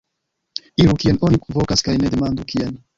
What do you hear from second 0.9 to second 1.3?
kien